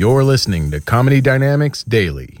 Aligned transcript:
You're 0.00 0.24
listening 0.24 0.70
to 0.70 0.80
Comedy 0.80 1.20
Dynamics 1.20 1.84
Daily. 1.84 2.38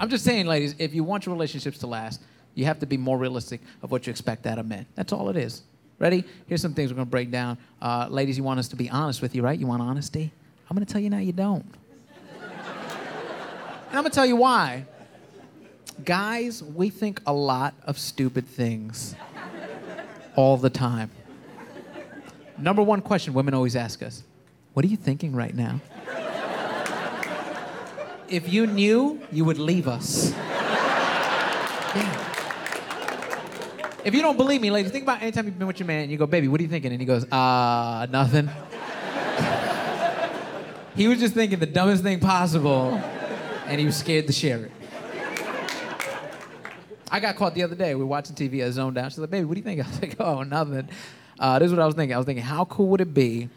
I'm 0.00 0.08
just 0.08 0.24
saying, 0.24 0.46
ladies, 0.46 0.74
if 0.78 0.94
you 0.94 1.04
want 1.04 1.26
your 1.26 1.34
relationships 1.34 1.76
to 1.80 1.86
last, 1.86 2.22
you 2.54 2.64
have 2.64 2.78
to 2.78 2.86
be 2.86 2.96
more 2.96 3.18
realistic 3.18 3.60
of 3.82 3.90
what 3.90 4.06
you 4.06 4.10
expect 4.10 4.46
out 4.46 4.58
of 4.58 4.64
men. 4.64 4.86
That's 4.94 5.12
all 5.12 5.28
it 5.28 5.36
is. 5.36 5.60
Ready? 5.98 6.24
Here's 6.46 6.62
some 6.62 6.72
things 6.72 6.90
we're 6.90 6.96
going 6.96 7.06
to 7.08 7.10
break 7.10 7.30
down. 7.30 7.58
Uh, 7.82 8.06
ladies, 8.08 8.38
you 8.38 8.44
want 8.44 8.60
us 8.60 8.68
to 8.68 8.76
be 8.76 8.88
honest 8.88 9.20
with 9.20 9.34
you, 9.34 9.42
right? 9.42 9.60
You 9.60 9.66
want 9.66 9.82
honesty? 9.82 10.32
I'm 10.72 10.76
going 10.76 10.86
to 10.86 10.90
tell 10.90 11.02
you 11.02 11.10
now 11.10 11.18
you 11.18 11.32
don't. 11.32 11.66
and 12.40 12.50
I'm 13.90 13.96
going 13.96 14.04
to 14.04 14.10
tell 14.10 14.24
you 14.24 14.36
why. 14.36 14.86
Guys, 16.02 16.62
we 16.62 16.88
think 16.88 17.20
a 17.26 17.32
lot 17.34 17.74
of 17.84 17.98
stupid 17.98 18.46
things 18.46 19.14
all 20.34 20.56
the 20.56 20.70
time. 20.70 21.10
Number 22.56 22.82
one 22.82 23.02
question 23.02 23.34
women 23.34 23.52
always 23.52 23.76
ask 23.76 24.02
us 24.02 24.22
What 24.72 24.82
are 24.86 24.88
you 24.88 24.96
thinking 24.96 25.36
right 25.36 25.54
now? 25.54 25.78
if 28.30 28.50
you 28.50 28.66
knew, 28.66 29.20
you 29.30 29.44
would 29.44 29.58
leave 29.58 29.86
us. 29.86 30.32
If 34.06 34.14
you 34.14 34.22
don't 34.22 34.38
believe 34.38 34.62
me, 34.62 34.70
ladies, 34.70 34.90
think 34.90 35.02
about 35.04 35.20
any 35.20 35.32
time 35.32 35.44
you've 35.44 35.58
been 35.58 35.66
with 35.68 35.80
your 35.80 35.86
man 35.86 36.04
and 36.04 36.10
you 36.10 36.16
go, 36.16 36.26
baby, 36.26 36.48
what 36.48 36.58
are 36.60 36.62
you 36.62 36.70
thinking? 36.70 36.92
And 36.92 37.00
he 37.00 37.04
goes, 37.04 37.30
uh, 37.30 38.06
nothing. 38.10 38.48
He 40.94 41.08
was 41.08 41.18
just 41.18 41.34
thinking 41.34 41.58
the 41.58 41.66
dumbest 41.66 42.02
thing 42.02 42.20
possible, 42.20 42.94
and 43.66 43.80
he 43.80 43.86
was 43.86 43.96
scared 43.96 44.26
to 44.26 44.32
share 44.32 44.64
it. 44.64 44.72
I 47.10 47.20
got 47.20 47.36
caught 47.36 47.54
the 47.54 47.62
other 47.62 47.74
day. 47.74 47.94
We 47.94 48.00
were 48.00 48.06
watching 48.06 48.34
TV. 48.34 48.64
I 48.64 48.70
zoned 48.70 48.96
out. 48.96 49.12
She's 49.12 49.18
like, 49.18 49.30
baby, 49.30 49.44
what 49.44 49.54
do 49.54 49.60
you 49.60 49.64
think? 49.64 49.80
I 49.84 49.88
was 49.88 50.00
like, 50.00 50.16
oh, 50.18 50.42
nothing. 50.42 50.88
Uh, 51.38 51.58
this 51.58 51.66
is 51.66 51.72
what 51.72 51.82
I 51.82 51.86
was 51.86 51.94
thinking. 51.94 52.14
I 52.14 52.18
was 52.18 52.26
thinking, 52.26 52.44
how 52.44 52.64
cool 52.64 52.88
would 52.88 53.02
it 53.02 53.12
be 53.12 53.50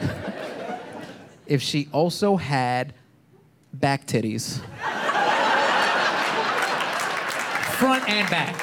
if 1.46 1.60
she 1.60 1.88
also 1.92 2.36
had 2.36 2.94
back 3.80 4.06
titties. 4.06 4.60
Front 7.76 8.08
and 8.08 8.30
back. 8.30 8.56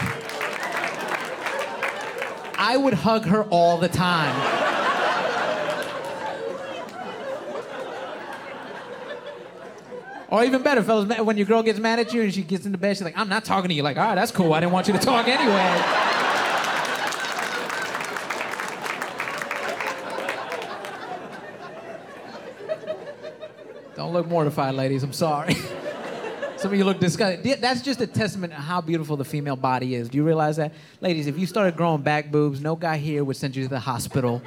I 2.57 2.77
would 2.77 2.93
hug 2.93 3.25
her 3.25 3.43
all 3.45 3.77
the 3.77 3.89
time. 3.89 4.62
Or 10.33 10.43
even 10.43 10.63
better, 10.63 10.81
fellas, 10.81 11.19
when 11.19 11.37
your 11.37 11.45
girl 11.45 11.61
gets 11.61 11.77
mad 11.77 11.99
at 11.99 12.11
you 12.11 12.23
and 12.23 12.33
she 12.33 12.41
gets 12.41 12.65
into 12.65 12.79
bed, 12.79 12.97
she's 12.97 13.03
like, 13.03 13.15
I'm 13.15 13.29
not 13.29 13.45
talking 13.45 13.69
to 13.69 13.75
you. 13.75 13.83
Like, 13.83 13.97
all 13.97 14.03
right, 14.03 14.15
that's 14.15 14.31
cool. 14.31 14.51
I 14.51 14.61
didn't 14.61 14.71
want 14.71 14.87
you 14.87 14.93
to 14.93 14.99
talk 14.99 15.27
anyway. 15.27 15.53
Don't 23.95 24.11
look 24.11 24.25
mortified, 24.27 24.73
ladies. 24.73 25.03
I'm 25.03 25.13
sorry. 25.13 25.53
Some 26.57 26.71
of 26.71 26.79
you 26.79 26.83
look 26.83 26.99
disgusted. 26.99 27.61
That's 27.61 27.83
just 27.83 28.01
a 28.01 28.07
testament 28.07 28.53
to 28.53 28.59
how 28.59 28.81
beautiful 28.81 29.15
the 29.15 29.25
female 29.25 29.55
body 29.55 29.93
is. 29.93 30.09
Do 30.09 30.17
you 30.17 30.23
realize 30.23 30.55
that? 30.55 30.73
Ladies, 30.99 31.27
if 31.27 31.37
you 31.37 31.45
started 31.45 31.77
growing 31.77 32.01
back 32.01 32.31
boobs, 32.31 32.59
no 32.59 32.75
guy 32.75 32.97
here 32.97 33.23
would 33.23 33.37
send 33.37 33.55
you 33.55 33.61
to 33.65 33.69
the 33.69 33.79
hospital. 33.79 34.41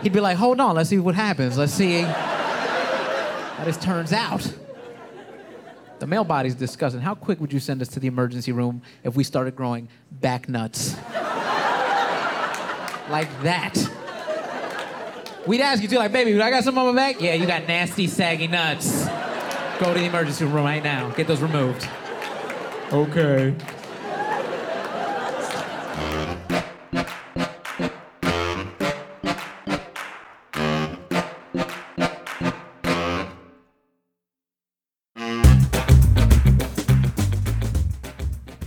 He'd 0.00 0.12
be 0.12 0.20
like, 0.20 0.36
hold 0.36 0.60
on, 0.60 0.76
let's 0.76 0.90
see 0.90 1.00
what 1.00 1.16
happens. 1.16 1.58
Let's 1.58 1.74
see 1.74 2.02
how 2.02 3.64
this 3.64 3.78
turns 3.78 4.12
out. 4.12 4.48
The 5.98 6.06
male 6.06 6.24
body's 6.24 6.54
disgusting. 6.54 7.00
How 7.00 7.14
quick 7.14 7.40
would 7.40 7.52
you 7.52 7.60
send 7.60 7.82
us 7.82 7.88
to 7.88 8.00
the 8.00 8.06
emergency 8.06 8.52
room 8.52 8.82
if 9.02 9.16
we 9.16 9.24
started 9.24 9.56
growing 9.56 9.88
back 10.10 10.48
nuts? 10.48 10.94
like 13.10 13.28
that. 13.42 13.76
We'd 15.46 15.60
ask 15.60 15.82
you 15.82 15.88
too, 15.88 15.96
like, 15.96 16.12
baby, 16.12 16.40
I 16.40 16.50
got 16.50 16.62
some 16.62 16.78
on 16.78 16.94
my 16.94 17.12
back? 17.12 17.20
Yeah, 17.20 17.34
you 17.34 17.46
got 17.46 17.66
nasty, 17.66 18.06
saggy 18.06 18.46
nuts. 18.46 19.06
Go 19.80 19.94
to 19.94 19.98
the 19.98 20.06
emergency 20.06 20.44
room 20.44 20.64
right 20.64 20.82
now. 20.82 21.10
Get 21.10 21.26
those 21.26 21.40
removed. 21.40 21.88
Okay. 22.92 23.54